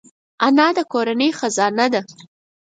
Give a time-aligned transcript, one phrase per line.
[0.45, 2.01] انا د کورنۍ خزانه ده